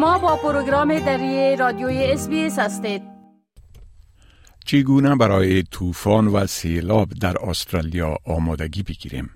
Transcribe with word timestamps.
شما 0.00 0.18
با 0.18 0.36
پروگرام 0.36 0.98
دری 0.98 1.56
رادیوی 1.56 2.04
اس 2.04 2.28
هستید 2.58 3.02
چگونه 4.64 5.16
برای 5.16 5.62
طوفان 5.62 6.26
و 6.26 6.46
سیلاب 6.46 7.08
در 7.08 7.36
استرالیا 7.48 8.16
آمادگی 8.24 8.82
بگیریم 8.82 9.30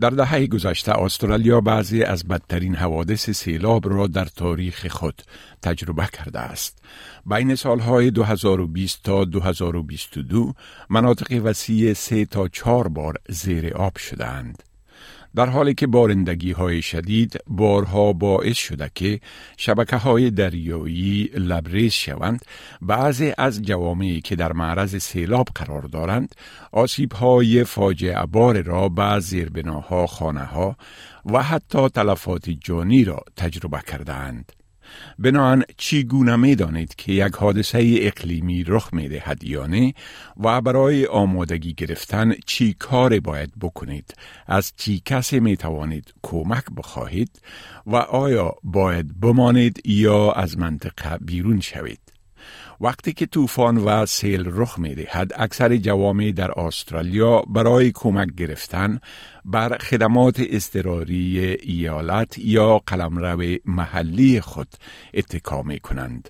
در 0.00 0.10
دهه 0.10 0.46
گذشته 0.46 0.92
استرالیا 0.92 1.60
بعضی 1.60 2.02
از 2.02 2.28
بدترین 2.28 2.74
حوادث 2.74 3.30
سیلاب 3.30 3.88
را 3.88 4.06
در 4.06 4.24
تاریخ 4.24 4.86
خود 4.86 5.22
تجربه 5.62 6.08
کرده 6.12 6.40
است. 6.40 6.78
بین 7.26 7.54
سالهای 7.54 8.10
2020 8.10 9.02
تا 9.02 9.24
2022 9.24 10.52
مناطق 10.90 11.40
وسیع 11.44 11.92
سه 11.92 12.24
تا 12.24 12.48
چهار 12.48 12.88
بار 12.88 13.14
زیر 13.28 13.74
آب 13.74 13.98
شدند. 13.98 14.62
در 15.36 15.46
حالی 15.46 15.74
که 15.74 15.86
بارندگی 15.86 16.52
های 16.52 16.82
شدید 16.82 17.40
بارها 17.46 18.12
باعث 18.12 18.56
شده 18.56 18.90
که 18.94 19.20
شبکه 19.56 19.96
های 19.96 20.30
دریایی 20.30 21.30
لبریز 21.34 21.92
شوند 21.92 22.44
بعضی 22.82 23.32
از 23.38 23.62
جوامعی 23.62 24.20
که 24.20 24.36
در 24.36 24.52
معرض 24.52 24.96
سیلاب 24.96 25.48
قرار 25.54 25.82
دارند 25.82 26.34
آسیب 26.72 27.12
های 27.12 27.64
فاجعه 27.64 28.26
بار 28.26 28.62
را 28.62 28.88
به 28.88 29.20
زیربناها 29.20 30.06
خانه 30.06 30.44
ها 30.44 30.76
و 31.26 31.42
حتی 31.42 31.88
تلفات 31.88 32.50
جانی 32.50 33.04
را 33.04 33.20
تجربه 33.36 33.80
کردند. 33.86 34.52
بنان 35.18 35.64
چگونه 35.76 36.36
می 36.36 36.54
دانید 36.54 36.94
که 36.94 37.12
یک 37.12 37.34
حادثه 37.34 37.96
اقلیمی 38.00 38.64
رخ 38.64 38.88
می 38.92 39.08
دهد 39.08 39.44
یا 39.44 39.66
نه 39.66 39.94
و 40.36 40.60
برای 40.60 41.06
آمادگی 41.06 41.74
گرفتن 41.74 42.34
چی 42.46 42.74
کار 42.78 43.20
باید 43.20 43.52
بکنید؟ 43.60 44.14
از 44.46 44.72
چی 44.76 45.02
کسی 45.04 45.40
می 45.40 45.56
توانید 45.56 46.14
کمک 46.22 46.64
بخواهید؟ 46.76 47.40
و 47.86 47.96
آیا 47.96 48.54
باید 48.64 49.20
بمانید 49.20 49.82
یا 49.84 50.32
از 50.32 50.58
منطقه 50.58 51.18
بیرون 51.18 51.60
شوید؟ 51.60 52.05
وقتی 52.80 53.12
که 53.12 53.26
طوفان 53.26 53.76
و 53.76 54.06
سیل 54.06 54.44
رخ 54.46 54.78
می 54.78 54.94
دهد 54.94 55.32
اکثر 55.36 55.76
جوامع 55.76 56.32
در 56.32 56.60
استرالیا 56.60 57.40
برای 57.40 57.92
کمک 57.94 58.34
گرفتن 58.34 59.00
بر 59.44 59.78
خدمات 59.78 60.40
استراری 60.50 61.38
ایالت 61.62 62.38
یا 62.38 62.78
قلمرو 62.86 63.56
محلی 63.64 64.40
خود 64.40 64.68
اتکا 65.14 65.62
می 65.62 65.80
کنند. 65.80 66.28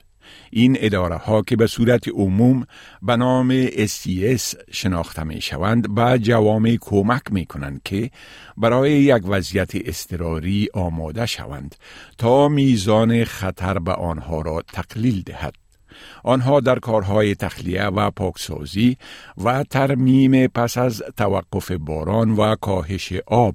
این 0.51 0.77
اداره 0.81 1.17
ها 1.17 1.43
که 1.43 1.57
به 1.57 1.67
صورت 1.67 2.09
عموم 2.09 2.67
به 3.03 3.17
نام 3.17 3.67
SCS 3.67 4.55
شناخته 4.73 5.25
می 5.25 5.41
شوند 5.41 5.95
به 5.95 6.19
جوامع 6.19 6.77
کمک 6.81 7.23
می 7.31 7.47
کنند 7.47 7.81
که 7.85 8.11
برای 8.57 8.93
یک 8.93 9.23
وضعیت 9.27 9.71
استراری 9.75 10.69
آماده 10.75 11.27
شوند 11.27 11.75
تا 12.19 12.49
میزان 12.49 13.25
خطر 13.25 13.79
به 13.79 13.93
آنها 13.93 14.41
را 14.41 14.63
تقلیل 14.73 15.23
دهد. 15.23 15.66
آنها 16.25 16.61
در 16.61 16.79
کارهای 16.79 17.35
تخلیه 17.35 17.85
و 17.85 18.11
پاکسازی 18.11 18.97
و 19.45 19.63
ترمیم 19.63 20.47
پس 20.47 20.79
از 20.79 21.03
توقف 21.17 21.71
باران 21.71 22.31
و 22.31 22.57
کاهش 22.57 23.13
آب 23.27 23.55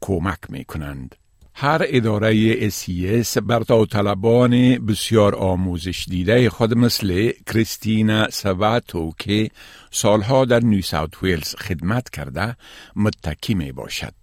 کمک 0.00 0.38
می 0.48 0.64
کنند. 0.64 1.14
هر 1.54 1.82
اداره 1.84 2.70
SES 2.70 3.38
بر 3.38 3.84
طلبان 3.84 4.86
بسیار 4.86 5.34
آموزش 5.34 6.06
دیده 6.10 6.50
خود 6.50 6.76
مثل 6.76 7.32
کریستینا 7.46 8.30
سواتو 8.30 9.12
که 9.18 9.50
سالها 9.90 10.44
در 10.44 10.60
نیو 10.60 10.82
ساوت 10.82 11.22
ویلز 11.22 11.54
خدمت 11.54 12.10
کرده 12.10 12.56
متکی 12.96 13.54
می 13.54 13.72
باشد. 13.72 14.21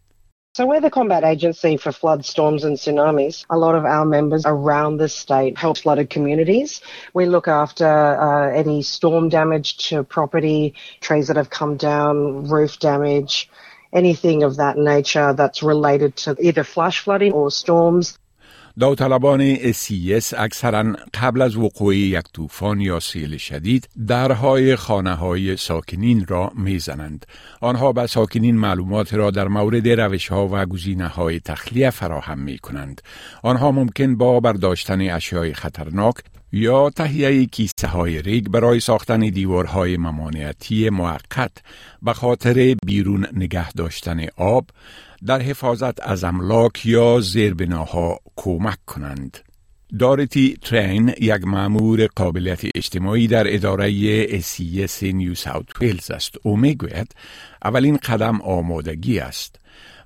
So 0.59 0.65
we're 0.65 0.81
the 0.81 0.89
combat 0.89 1.23
agency 1.23 1.77
for 1.77 1.93
flood, 1.93 2.25
storms 2.25 2.65
and 2.65 2.75
tsunamis. 2.75 3.45
A 3.49 3.57
lot 3.57 3.75
of 3.75 3.85
our 3.85 4.03
members 4.03 4.43
around 4.45 4.97
the 4.97 5.07
state 5.07 5.57
help 5.57 5.77
flooded 5.77 6.09
communities. 6.09 6.81
We 7.13 7.27
look 7.27 7.47
after 7.47 7.87
uh, 7.87 8.51
any 8.51 8.81
storm 8.81 9.29
damage 9.29 9.77
to 9.87 10.03
property, 10.03 10.73
trees 10.99 11.27
that 11.27 11.37
have 11.37 11.49
come 11.49 11.77
down, 11.77 12.49
roof 12.49 12.77
damage, 12.77 13.49
anything 13.93 14.43
of 14.43 14.57
that 14.57 14.75
nature 14.77 15.31
that's 15.31 15.63
related 15.63 16.17
to 16.17 16.35
either 16.41 16.65
flash 16.65 16.99
flooding 16.99 17.31
or 17.31 17.51
storms. 17.51 18.19
داوطلبان 18.79 19.55
SCS 19.55 20.33
اکثرا 20.37 20.93
قبل 21.13 21.41
از 21.41 21.57
وقوع 21.57 21.95
یک 21.95 22.25
طوفان 22.33 22.81
یا 22.81 22.99
سیل 22.99 23.37
شدید 23.37 23.89
درهای 24.07 24.75
خانه 24.75 25.13
های 25.15 25.57
ساکنین 25.57 26.25
را 26.27 26.51
می‌زنند. 26.55 27.25
آنها 27.61 27.91
به 27.91 28.07
ساکنین 28.07 28.55
معلومات 28.55 29.13
را 29.13 29.31
در 29.31 29.47
مورد 29.47 29.89
روش 29.89 30.27
ها 30.27 30.49
و 30.51 30.65
گزینه 30.65 31.07
های 31.07 31.39
تخلیه 31.39 31.89
فراهم 31.89 32.39
می 32.39 32.57
کنند. 32.57 33.01
آنها 33.43 33.71
ممکن 33.71 34.15
با 34.15 34.39
برداشتن 34.39 35.01
اشیای 35.01 35.53
خطرناک 35.53 36.15
یا 36.51 36.89
تهیه 36.89 37.45
کیسه 37.45 37.87
های 37.87 38.21
ریگ 38.21 38.47
برای 38.47 38.79
ساختن 38.79 39.19
دیوارهای 39.19 39.97
ممانعتی 39.97 40.89
موقت 40.89 41.51
به 42.01 42.13
خاطر 42.13 42.75
بیرون 42.85 43.27
نگه 43.33 43.71
داشتن 43.71 44.27
آب 44.37 44.65
در 45.25 45.41
حفاظت 45.41 46.01
از 46.01 46.23
املاک 46.23 46.85
یا 46.85 47.19
زیربناها 47.19 48.19
کمک 48.35 48.85
کنند. 48.85 49.48
دارتی 49.97 50.57
ترین 50.61 51.13
یک 51.21 51.47
معمور 51.47 52.07
قابلیت 52.15 52.61
اجتماعی 52.75 53.27
در 53.27 53.53
اداره 53.53 54.27
SES 54.41 55.03
نیو 55.03 55.35
ساوت 55.35 55.81
ویلز 55.81 56.11
است. 56.11 56.35
او 56.43 56.57
می‌گوید 56.57 57.15
اولین 57.63 57.97
قدم 57.97 58.41
آمادگی 58.41 59.19
است. 59.19 59.59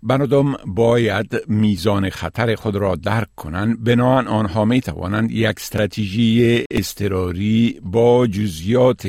بنادم 0.03 0.53
باید 0.66 1.35
میزان 1.47 2.09
خطر 2.09 2.55
خود 2.55 2.75
را 2.75 2.95
درک 2.95 3.27
کنند. 3.35 3.83
بنابراین 3.83 4.27
آنها 4.27 4.66
می 4.66 4.81
توانند 4.81 5.31
یک 5.31 5.55
استراتژی 5.57 6.63
استراری 6.71 7.79
با 7.83 8.27
جزیات 8.27 9.07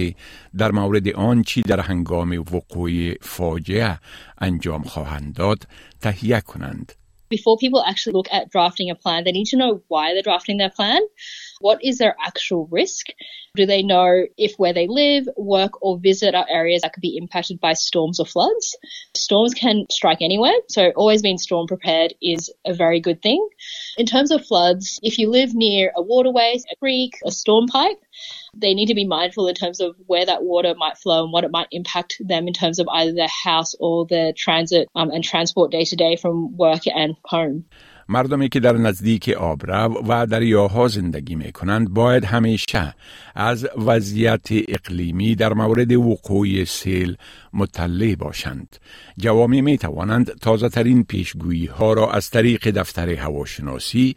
در 0.57 0.71
مورد 0.71 1.09
آنچی 1.09 1.63
در 1.63 1.81
هنگام 1.81 2.33
وقوع 2.33 3.15
فاجعه 3.21 3.99
انجام 4.39 4.83
خواهند 4.83 5.35
داد 5.35 5.67
تهیه 6.01 6.41
کنند. 6.41 6.93
Before 7.29 7.57
people 7.57 7.83
actually 7.83 8.13
look 8.13 8.29
at 8.31 8.51
drafting 8.51 8.91
a 8.91 8.95
plan, 8.95 9.25
they 9.25 9.33
need 9.33 9.47
to 9.47 9.57
know 9.57 9.83
why 9.89 10.13
they're 10.13 10.23
drafting 10.23 10.59
their 10.59 10.71
plan. 10.71 11.01
What 11.65 11.83
is 11.83 11.97
their 11.97 12.15
actual 12.23 12.69
risk? 12.71 13.07
Do 13.57 13.65
they 13.65 13.83
know 13.83 14.27
if 14.37 14.53
where 14.59 14.75
they 14.75 14.87
live, 14.87 15.27
work, 15.35 15.83
or 15.83 15.99
visit 15.99 16.35
are 16.35 16.45
areas 16.47 16.83
that 16.83 16.93
could 16.93 17.01
be 17.01 17.17
impacted 17.17 17.59
by 17.59 17.73
storms 17.73 18.21
or 18.21 18.27
floods? 18.27 18.77
Storms 19.15 19.55
can 19.55 19.87
strike 19.91 20.21
anywhere, 20.21 20.53
so 20.69 20.93
always 20.95 21.23
being 21.23 21.39
storm 21.39 21.67
prepared 21.67 22.13
is 22.21 22.53
a 22.67 22.75
very 22.75 23.01
good 23.01 23.23
thing. 23.23 23.49
In 23.97 24.05
terms 24.05 24.31
of 24.31 24.45
floods, 24.45 25.01
if 25.03 25.17
you 25.17 25.31
live 25.31 25.55
near 25.55 25.91
a 25.97 26.03
waterway, 26.03 26.59
a 26.71 26.77
creek, 26.77 27.15
a 27.25 27.31
storm 27.31 27.67
pipe, 27.67 27.97
they 28.55 28.75
need 28.75 28.89
to 28.89 28.95
be 28.95 29.07
mindful 29.07 29.49
in 29.49 29.55
terms 29.55 29.81
of 29.81 29.97
where 30.07 30.27
that 30.27 30.43
water 30.43 30.75
might 30.77 30.99
flow 30.99 31.25
and 31.25 31.33
what 31.33 31.45
it 31.45 31.51
might 31.51 31.69
impact 31.71 32.21
them 32.21 32.47
in 32.47 32.53
terms 32.53 32.79
of 32.79 32.89
either 32.93 33.15
their 33.15 33.27
house 33.43 33.75
or 33.81 34.07
their 34.07 34.35
transit 34.37 34.87
um, 34.95 35.11
and 35.11 35.25
transport 35.25 35.71
day 35.71 35.87
to 35.87 35.97
day 35.97 36.17
from 36.17 36.55
work 36.59 36.83
and 36.95 37.17
home. 37.25 37.65
مردمی 38.09 38.49
که 38.49 38.61
در 38.61 38.73
نزدیک 38.73 39.29
آبرو 39.29 40.03
و 40.09 40.27
دریاها 40.27 40.89
زندگی 40.89 41.35
می 41.35 41.53
کنند 41.53 41.91
باید 41.91 42.25
همیشه 42.25 42.95
از 43.35 43.69
وضعیت 43.77 44.49
اقلیمی 44.51 45.35
در 45.35 45.53
مورد 45.53 45.93
وقوع 45.93 46.65
سیل 46.65 47.17
مطلع 47.53 48.15
باشند. 48.15 48.77
جوامع 49.19 49.61
می 49.61 49.79
توانند 49.79 50.39
تازه 50.41 50.69
ترین 50.69 51.05
پیشگویی 51.05 51.67
ها 51.67 51.93
را 51.93 52.11
از 52.11 52.31
طریق 52.31 52.71
دفتر 52.71 53.09
هواشناسی 53.09 54.17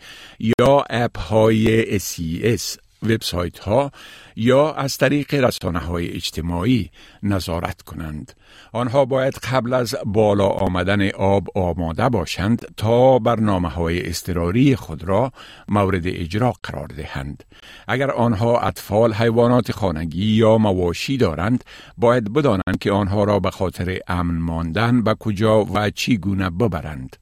یا 0.59 0.83
اپ 0.89 1.19
های 1.19 1.99
SES 1.99 2.86
وبسایت 3.03 3.59
ها 3.59 3.91
یا 4.35 4.73
از 4.73 4.97
طریق 4.97 5.33
رسانه 5.33 5.79
های 5.79 6.07
اجتماعی 6.07 6.89
نظارت 7.23 7.81
کنند. 7.81 8.33
آنها 8.73 9.05
باید 9.05 9.33
قبل 9.33 9.73
از 9.73 9.95
بالا 10.05 10.47
آمدن 10.47 11.09
آب 11.09 11.47
آماده 11.57 12.09
باشند 12.09 12.65
تا 12.77 13.19
برنامه 13.19 13.69
های 13.69 14.09
استراری 14.09 14.75
خود 14.75 15.03
را 15.03 15.31
مورد 15.67 16.07
اجرا 16.07 16.53
قرار 16.63 16.87
دهند. 16.87 17.43
اگر 17.87 18.11
آنها 18.11 18.59
اطفال 18.59 19.13
حیوانات 19.13 19.71
خانگی 19.71 20.25
یا 20.25 20.57
مواشی 20.57 21.17
دارند 21.17 21.63
باید 21.97 22.33
بدانند 22.33 22.77
که 22.81 22.91
آنها 22.91 23.23
را 23.23 23.39
به 23.39 23.51
خاطر 23.51 23.99
امن 24.07 24.37
ماندن 24.37 25.03
به 25.03 25.13
کجا 25.13 25.63
و 25.63 25.89
چی 25.89 26.17
گونه 26.17 26.49
ببرند. 26.49 27.15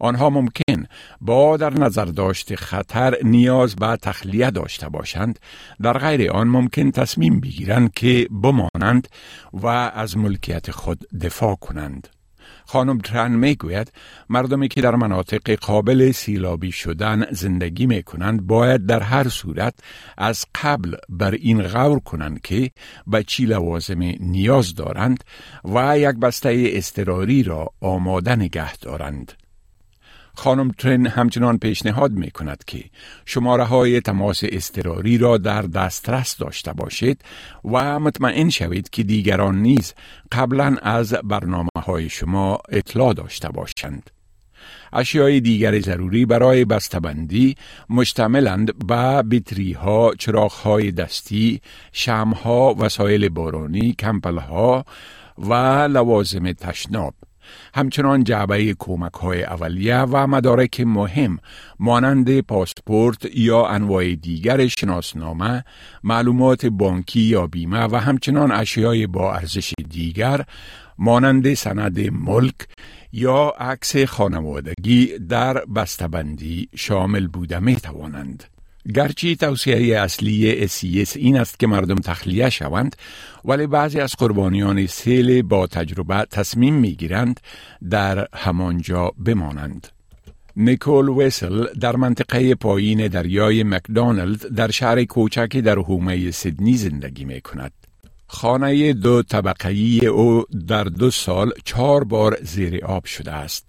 آنها 0.00 0.30
ممکن 0.30 0.86
با 1.20 1.56
در 1.56 1.74
نظر 1.74 2.04
داشت 2.04 2.54
خطر 2.54 3.16
نیاز 3.22 3.76
به 3.76 3.96
تخلیه 4.02 4.50
داشته 4.50 4.88
باشند 4.88 5.38
در 5.82 5.98
غیر 5.98 6.30
آن 6.30 6.48
ممکن 6.48 6.90
تصمیم 6.90 7.40
بگیرند 7.40 7.94
که 7.94 8.28
بمانند 8.30 9.08
و 9.52 9.66
از 9.66 10.16
ملکیت 10.16 10.70
خود 10.70 11.04
دفاع 11.20 11.54
کنند 11.54 12.08
خانم 12.66 12.98
ترن 12.98 13.32
می 13.32 13.54
گوید 13.54 13.92
مردمی 14.28 14.68
که 14.68 14.80
در 14.80 14.94
مناطق 14.94 15.50
قابل 15.54 16.12
سیلابی 16.12 16.72
شدن 16.72 17.26
زندگی 17.30 17.86
می 17.86 18.02
کنند 18.02 18.46
باید 18.46 18.86
در 18.86 19.00
هر 19.00 19.28
صورت 19.28 19.74
از 20.18 20.44
قبل 20.62 20.96
بر 21.08 21.30
این 21.30 21.62
غور 21.62 21.98
کنند 21.98 22.40
که 22.40 22.70
به 23.06 23.22
چی 23.22 23.46
لوازم 23.46 24.02
نیاز 24.20 24.74
دارند 24.74 25.24
و 25.64 25.98
یک 25.98 26.16
بسته 26.16 26.64
استراری 26.72 27.42
را 27.42 27.68
آماده 27.80 28.36
نگه 28.36 28.76
دارند. 28.76 29.45
خانم 30.36 30.70
ترن 30.70 31.06
همچنان 31.06 31.58
پیشنهاد 31.58 32.12
می 32.12 32.30
کند 32.30 32.64
که 32.66 32.84
شماره 33.24 33.64
های 33.64 34.00
تماس 34.00 34.40
اضطراری 34.44 35.18
را 35.18 35.38
در 35.38 35.62
دسترس 35.62 36.36
داشته 36.36 36.72
باشید 36.72 37.22
و 37.64 38.00
مطمئن 38.00 38.50
شوید 38.50 38.90
که 38.90 39.02
دیگران 39.02 39.62
نیز 39.62 39.94
قبلا 40.32 40.76
از 40.82 41.14
برنامه 41.24 41.68
های 41.84 42.08
شما 42.08 42.58
اطلاع 42.68 43.14
داشته 43.14 43.48
باشند. 43.48 44.10
اشیای 44.92 45.40
دیگر 45.40 45.80
ضروری 45.80 46.26
برای 46.26 46.64
بسته‌بندی 46.64 47.56
مشتملند 47.90 48.86
به 48.86 49.22
بیتری 49.22 49.72
ها، 49.72 50.14
چراغ 50.18 50.52
های 50.52 50.92
دستی، 50.92 51.60
شم 51.92 52.30
ها، 52.30 52.74
وسایل 52.78 53.28
بارانی، 53.28 53.92
کمپل 53.92 54.38
ها 54.38 54.84
و 55.38 55.54
لوازم 55.90 56.52
تشناب. 56.52 57.14
همچنان 57.74 58.24
جعبه 58.24 58.74
کمک 58.78 59.12
های 59.12 59.44
اولیه 59.44 59.98
و 59.98 60.26
مدارک 60.26 60.80
مهم 60.80 61.38
مانند 61.78 62.40
پاسپورت 62.40 63.26
یا 63.34 63.66
انواع 63.66 64.14
دیگر 64.14 64.66
شناسنامه، 64.66 65.64
معلومات 66.04 66.66
بانکی 66.66 67.20
یا 67.20 67.46
بیمه 67.46 67.84
و 67.84 67.96
همچنان 67.96 68.52
اشیای 68.52 69.06
با 69.06 69.34
ارزش 69.34 69.74
دیگر 69.90 70.44
مانند 70.98 71.54
سند 71.54 72.00
ملک 72.12 72.68
یا 73.12 73.52
عکس 73.58 73.96
خانوادگی 73.96 75.18
در 75.18 75.64
بسته‌بندی 75.64 76.68
شامل 76.76 77.26
بوده 77.26 77.58
می 77.58 77.76
توانند. 77.76 78.55
گرچه 78.94 79.34
توصیه 79.34 80.00
اصلی 80.00 80.68
SES 80.68 81.16
این 81.16 81.36
است 81.36 81.58
که 81.58 81.66
مردم 81.66 81.94
تخلیه 81.94 82.50
شوند 82.50 82.96
ولی 83.44 83.66
بعضی 83.66 84.00
از 84.00 84.14
قربانیان 84.18 84.86
سیل 84.86 85.42
با 85.42 85.66
تجربه 85.66 86.26
تصمیم 86.30 86.74
می 86.74 86.92
گیرند 86.94 87.40
در 87.90 88.28
همانجا 88.34 89.12
بمانند. 89.24 89.88
نیکول 90.56 91.08
ویسل 91.08 91.66
در 91.80 91.96
منطقه 91.96 92.54
پایین 92.54 93.08
دریای 93.08 93.62
مکدونالد 93.62 94.46
در 94.46 94.70
شهر 94.70 95.04
کوچکی 95.04 95.62
در 95.62 95.78
حومه 95.78 96.30
سیدنی 96.30 96.76
زندگی 96.76 97.24
می 97.24 97.40
کند. 97.40 97.72
خانه 98.26 98.92
دو 98.92 99.22
طبقه‌ای 99.22 100.06
او 100.06 100.44
در 100.68 100.84
دو 100.84 101.10
سال 101.10 101.50
چهار 101.64 102.04
بار 102.04 102.38
زیر 102.42 102.84
آب 102.84 103.04
شده 103.04 103.32
است. 103.32 103.68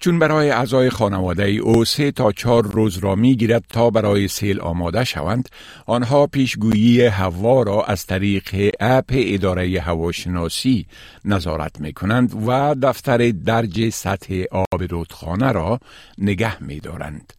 چون 0.00 0.18
برای 0.18 0.50
اعضای 0.50 0.90
خانواده 0.90 1.48
او 1.48 1.84
سه 1.84 2.10
تا 2.10 2.32
چهار 2.32 2.66
روز 2.66 2.98
را 2.98 3.14
می 3.14 3.36
گیرد 3.36 3.64
تا 3.68 3.90
برای 3.90 4.28
سیل 4.28 4.60
آماده 4.60 5.04
شوند 5.04 5.48
آنها 5.86 6.26
پیشگویی 6.26 7.00
هوا 7.06 7.62
را 7.62 7.84
از 7.84 8.06
طریق 8.06 8.74
اپ 8.80 9.04
اداره 9.10 9.80
هواشناسی 9.80 10.86
نظارت 11.24 11.80
می 11.80 11.92
کنند 11.92 12.48
و 12.48 12.74
دفتر 12.82 13.30
درج 13.30 13.88
سطح 13.88 14.44
آب 14.50 14.82
رودخانه 14.90 15.52
را 15.52 15.80
نگه 16.18 16.62
می 16.62 16.80
دارند. 16.80 17.32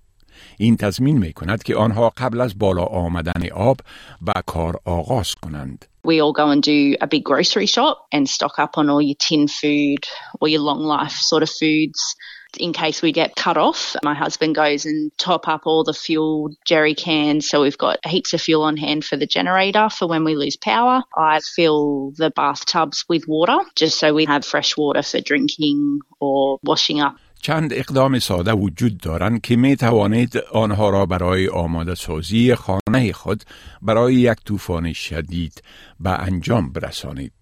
این 0.58 0.78
تضمین 0.78 1.18
می 1.18 1.34
کند 1.34 1.64
که 1.64 1.76
آنها 1.76 2.14
قبل 2.18 2.42
از 2.42 2.60
بالا 2.60 2.84
آمدن 2.84 3.50
آب 3.56 3.78
به 4.22 4.34
کار 4.46 4.80
آغاز 4.86 5.36
کنند. 5.36 5.86
we 6.08 6.22
all 6.22 6.32
go 6.32 6.50
and 6.50 6.64
do 6.64 6.96
a 7.02 7.08
big 7.08 7.24
grocery 7.30 7.66
shop 7.66 7.98
and 8.14 8.30
stock 8.30 8.56
up 8.60 8.78
on 8.78 8.90
all 8.90 9.02
your 9.02 9.18
tin 9.20 9.46
food 9.60 10.04
or 10.40 10.48
your 10.48 10.62
long 10.62 10.80
life 10.80 11.18
sort 11.32 11.44
of 11.44 11.50
foods 11.50 12.16
in 12.59 12.73
case 12.73 13.03
we 13.03 13.13
get 13.13 13.35
cut 13.35 13.57
off. 13.57 13.97
My 14.03 14.15
husband 14.15 14.55
goes 14.55 14.85
and 14.85 15.11
top 15.19 15.49
up 15.49 15.63
all 15.67 15.85
the 15.85 15.95
fuel 15.95 16.55
jerry 16.65 16.95
cans. 16.95 17.49
So 17.49 17.63
we've 17.63 17.79
got 17.79 18.05
heaps 18.07 18.33
of 18.35 18.41
fuel 18.41 18.63
on 18.63 18.77
hand 18.77 19.05
for 19.05 19.17
the 19.17 19.27
generator 19.27 19.89
for 19.89 20.07
when 20.07 20.25
we 20.25 20.35
lose 20.37 20.57
power. 20.57 21.03
I 21.17 21.41
fill 21.41 22.13
the 22.17 22.31
bathtubs 22.31 23.05
with 23.09 23.27
water 23.27 23.59
just 23.75 23.99
so 23.99 24.13
we 24.15 24.25
have 24.27 24.45
fresh 24.45 24.77
water 24.77 25.03
for 25.03 25.21
drinking 25.21 26.01
or 26.21 26.59
washing 26.63 27.01
up. 27.01 27.17
چند 27.43 27.73
اقدام 27.73 28.19
ساده 28.19 28.53
وجود 28.53 28.99
دارند 28.99 29.41
که 29.41 29.57
می 29.57 29.77
توانید 29.77 30.37
آنها 30.53 30.91
را 30.91 31.07
برای 31.07 31.49
آماده 31.49 31.95
سازی 31.95 32.55
خانه 32.55 33.13
خود 33.13 33.45
برای 33.83 34.15
یک 34.15 34.39
طوفان 34.45 34.93
شدید 34.93 35.63
به 36.01 36.11
انجام 36.11 36.73
برسانید. 36.73 37.33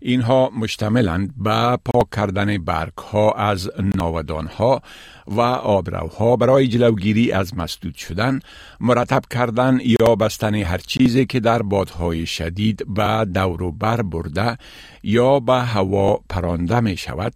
اینها 0.00 0.50
مشتملند 0.58 1.34
به 1.36 1.78
پاک 1.84 2.10
کردن 2.16 2.58
برگ 2.58 2.98
ها 2.98 3.32
از 3.32 3.70
ناودان 3.96 4.46
ها 4.46 4.82
و 5.26 5.40
آبروها 5.40 6.36
برای 6.36 6.68
جلوگیری 6.68 7.32
از 7.32 7.56
مسدود 7.56 7.94
شدن، 7.94 8.40
مرتب 8.80 9.22
کردن 9.30 9.78
یا 9.84 10.14
بستن 10.14 10.54
هر 10.54 10.78
چیزی 10.78 11.26
که 11.26 11.40
در 11.40 11.62
بادهای 11.62 12.26
شدید 12.26 12.94
به 12.94 13.24
دور 13.34 13.62
و 13.62 13.72
بر 13.72 14.02
برده 14.02 14.58
یا 15.02 15.40
به 15.40 15.54
هوا 15.54 16.20
پرانده 16.28 16.80
می 16.80 16.96
شود، 16.96 17.32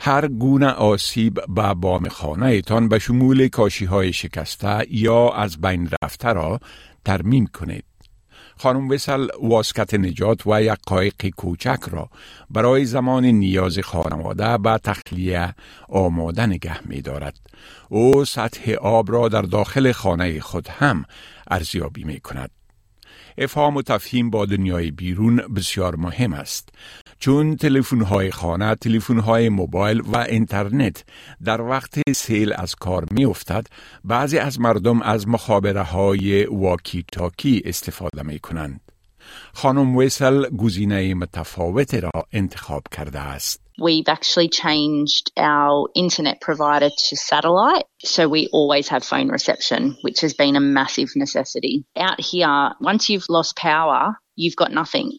هر 0.00 0.28
گونه 0.28 0.68
آسیب 0.68 1.40
به 1.48 1.74
بام 1.74 2.08
خانه 2.08 2.62
تان 2.62 2.88
به 2.88 2.98
شمول 2.98 3.48
کاشی 3.48 3.84
های 3.84 4.12
شکسته 4.12 4.86
یا 4.90 5.30
از 5.30 5.60
بین 5.60 5.90
رفته 6.02 6.32
را 6.32 6.60
ترمیم 7.04 7.46
کنید. 7.46 7.93
خانم 8.56 8.88
وسل 8.88 9.28
واسکت 9.42 9.94
نجات 9.94 10.46
و 10.46 10.62
یک 10.62 10.78
قایق 10.86 11.28
کوچک 11.36 11.80
را 11.90 12.08
برای 12.50 12.84
زمان 12.84 13.24
نیاز 13.24 13.78
خانواده 13.78 14.58
به 14.58 14.78
تخلیه 14.78 15.54
آماده 15.88 16.46
نگه 16.46 16.88
می 16.88 17.00
دارد. 17.00 17.36
او 17.88 18.24
سطح 18.24 18.72
آب 18.72 19.12
را 19.12 19.28
در 19.28 19.42
داخل 19.42 19.92
خانه 19.92 20.40
خود 20.40 20.68
هم 20.68 21.04
ارزیابی 21.50 22.04
می 22.04 22.20
کند. 22.20 22.50
افهام 23.38 23.76
و 23.76 23.82
تفهیم 23.82 24.30
با 24.30 24.46
دنیای 24.46 24.90
بیرون 24.90 25.36
بسیار 25.36 25.96
مهم 25.96 26.32
است 26.32 26.68
چون 27.18 27.56
تلفن 27.56 28.00
های 28.00 28.30
خانه، 28.30 28.74
تلفن 28.74 29.18
های 29.18 29.48
موبایل 29.48 30.00
و 30.00 30.16
اینترنت 30.16 31.04
در 31.44 31.60
وقت 31.60 32.12
سیل 32.16 32.52
از 32.56 32.74
کار 32.74 33.04
می 33.10 33.24
افتد 33.24 33.66
بعضی 34.04 34.38
از 34.38 34.60
مردم 34.60 35.02
از 35.02 35.28
مخابره 35.28 35.82
های 35.82 36.44
واکی 36.44 37.04
تاکی 37.12 37.62
استفاده 37.64 38.22
می 38.22 38.38
کنند. 38.38 38.80
خانم 39.52 39.96
ویسل 39.96 40.48
گزینه 40.56 41.14
متفاوت 41.14 41.94
را 41.94 42.10
انتخاب 42.32 42.82
کرده 42.92 43.20
است. 43.20 43.63
We've 43.78 44.08
actually 44.08 44.48
changed 44.48 45.32
our 45.36 45.88
internet 45.94 46.40
provider 46.40 46.90
to 46.90 47.16
satellite. 47.16 47.84
So 48.04 48.28
we 48.28 48.48
always 48.52 48.88
have 48.88 49.04
phone 49.04 49.28
reception, 49.28 49.96
which 50.02 50.20
has 50.20 50.34
been 50.34 50.56
a 50.56 50.60
massive 50.60 51.10
necessity. 51.16 51.84
Out 51.96 52.20
here, 52.20 52.72
once 52.80 53.08
you've 53.08 53.28
lost 53.28 53.56
power, 53.56 54.16
you've 54.36 54.56
got 54.56 54.72
nothing. 54.72 55.12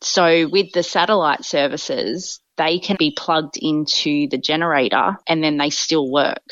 So 0.00 0.48
with 0.48 0.72
the 0.72 0.82
satellite 0.82 1.44
services, 1.44 2.40
they 2.56 2.78
can 2.78 2.96
be 2.98 3.14
plugged 3.16 3.56
into 3.60 4.28
the 4.28 4.38
generator 4.38 5.16
and 5.26 5.42
then 5.42 5.56
they 5.56 5.70
still 5.70 6.10
work. 6.10 6.42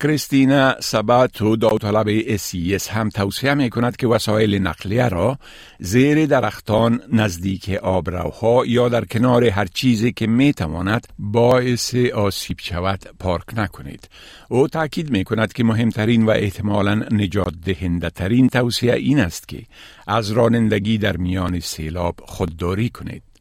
کریستینا 0.00 0.80
سباتو 0.80 1.56
داوطلب 1.56 2.06
اسیس 2.26 2.88
هم 2.88 3.08
توصیه 3.08 3.54
می 3.54 3.70
کند 3.70 3.96
که 3.96 4.06
وسایل 4.06 4.58
نقلیه 4.58 5.08
را 5.08 5.38
زیر 5.78 6.26
درختان 6.26 7.00
نزدیک 7.12 7.70
آبروها 7.70 8.66
یا 8.66 8.88
در 8.88 9.04
کنار 9.04 9.44
هر 9.44 9.66
چیزی 9.66 10.12
که 10.12 10.26
می 10.26 10.52
تواند 10.52 11.06
باعث 11.18 11.94
آسیب 11.94 12.56
شود 12.60 13.04
پارک 13.18 13.58
نکنید. 13.58 14.08
او 14.48 14.68
تاکید 14.68 15.10
می 15.10 15.24
کند 15.24 15.52
که 15.52 15.64
مهمترین 15.64 16.26
و 16.26 16.30
احتمالا 16.30 16.94
نجات 16.94 17.54
دهنده 17.64 18.10
ترین 18.10 18.48
توصیه 18.48 18.94
این 18.94 19.20
است 19.20 19.48
که 19.48 19.62
از 20.06 20.30
رانندگی 20.30 20.98
در 20.98 21.16
میان 21.16 21.60
سیلاب 21.60 22.14
خودداری 22.26 22.88
کنید. 22.88 23.35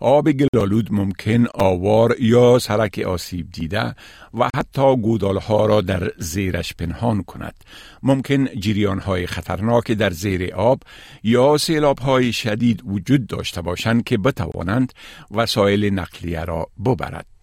آب 0.00 0.30
گلالود 0.32 0.88
ممکن 0.92 1.46
آوار 1.54 2.16
یا 2.20 2.58
سرک 2.58 2.98
آسیب 3.06 3.50
دیده 3.52 3.94
و 4.34 4.48
حتی 4.56 4.96
گودالها 4.96 5.66
را 5.66 5.80
در 5.80 6.12
زیرش 6.18 6.74
پنهان 6.74 7.22
کند. 7.22 7.54
ممکن 8.02 8.44
جریان 8.44 8.98
های 8.98 9.26
خطرناک 9.26 9.92
در 9.92 10.10
زیر 10.10 10.54
آب 10.54 10.82
یا 11.22 11.56
سیلاب 11.56 11.98
های 11.98 12.32
شدید 12.32 12.82
وجود 12.86 13.26
داشته 13.26 13.60
باشند 13.60 14.04
که 14.04 14.18
بتوانند 14.18 14.92
وسایل 15.30 15.84
نقلیه 15.84 16.44
را 16.44 16.66
ببرد. 16.84 17.35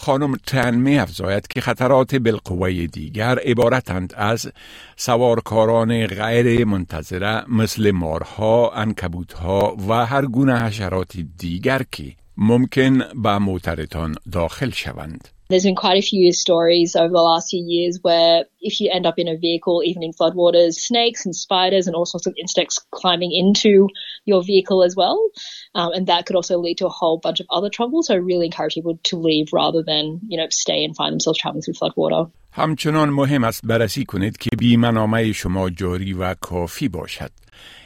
خانم 0.00 0.36
تن 0.46 0.74
می 0.74 0.98
افزاید 0.98 1.46
که 1.46 1.60
خطرات 1.60 2.14
بالقوه 2.14 2.86
دیگر 2.86 3.38
عبارتند 3.38 4.14
از 4.16 4.52
سوارکاران 4.96 6.06
غیر 6.06 6.64
منتظره 6.64 7.44
مثل 7.48 7.90
مارها، 7.90 8.70
انکبوتها 8.70 9.76
و 9.88 10.06
هر 10.06 10.26
گونه 10.26 10.60
حشرات 10.60 11.16
دیگر 11.16 11.82
که 11.92 12.12
ممکن 12.36 12.98
به 13.22 13.38
موترتان 13.38 14.14
داخل 14.32 14.70
شوند. 14.70 15.28
There's 15.48 15.64
been 15.64 15.76
quite 15.76 15.96
a 15.96 16.06
few 16.06 16.30
stories 16.32 16.94
over 16.94 17.08
the 17.08 17.22
last 17.22 17.48
few 17.48 17.64
years 17.66 17.98
where 18.02 18.44
if 18.60 18.80
you 18.80 18.90
end 18.92 19.06
up 19.06 19.18
in 19.18 19.28
a 19.28 19.36
vehicle, 19.36 19.82
even 19.82 20.02
in 20.02 20.12
floodwaters, 20.12 20.74
snakes 20.74 21.24
and 21.24 21.34
spiders 21.34 21.86
and 21.86 21.96
all 21.96 22.04
sorts 22.04 22.26
of 22.26 22.34
insects 22.38 22.78
climbing 22.90 23.32
into 23.32 23.88
your 24.26 24.42
vehicle 24.42 24.82
as 24.82 24.94
well. 24.94 25.30
Um, 25.74 25.92
and 25.94 26.06
that 26.08 26.26
could 26.26 26.36
also 26.36 26.58
lead 26.58 26.78
to 26.78 26.86
a 26.86 26.90
whole 26.90 27.18
bunch 27.18 27.40
of 27.40 27.46
other 27.48 27.70
trouble. 27.70 28.02
So 28.02 28.12
I 28.12 28.18
really 28.18 28.46
encourage 28.46 28.74
people 28.74 28.98
to 29.04 29.16
leave 29.16 29.48
rather 29.50 29.82
than, 29.82 30.20
you 30.28 30.36
know, 30.36 30.48
stay 30.50 30.84
and 30.84 30.94
find 30.94 31.14
themselves 31.14 31.38
traveling 31.38 31.62
through 31.62 31.74
floodwater. 31.74 32.30
همچنان 32.58 33.10
مهم 33.10 33.44
است 33.44 33.60
بررسی 33.64 34.04
کنید 34.04 34.36
که 34.36 34.50
بیمنامه 34.58 35.32
شما 35.32 35.70
جاری 35.70 36.12
و 36.12 36.34
کافی 36.34 36.88
باشد. 36.88 37.30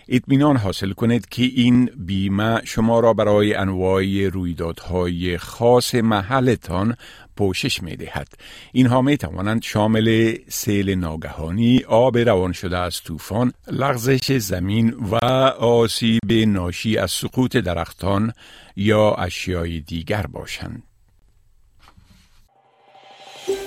اطمینان 0.08 0.56
حاصل 0.56 0.92
کنید 0.92 1.28
که 1.28 1.42
این 1.42 1.90
بیمه 1.96 2.60
شما 2.64 3.00
را 3.00 3.12
برای 3.14 3.54
انواع 3.54 4.28
رویدادهای 4.28 5.38
خاص 5.38 5.94
محلتان 5.94 6.96
پوشش 7.36 7.82
می 7.82 7.96
دهد. 7.96 8.28
اینها 8.72 9.02
می 9.02 9.16
توانند 9.16 9.62
شامل 9.62 10.36
سیل 10.48 10.90
ناگهانی، 10.90 11.82
آب 11.88 12.18
روان 12.18 12.52
شده 12.52 12.78
از 12.78 13.00
طوفان، 13.00 13.52
لغزش 13.70 14.32
زمین 14.32 14.90
و 14.90 15.16
آسیب 15.58 16.32
ناشی 16.32 16.98
از 16.98 17.10
سقوط 17.10 17.56
درختان 17.56 18.32
یا 18.76 19.14
اشیای 19.14 19.80
دیگر 19.80 20.26
باشند. 20.26 20.82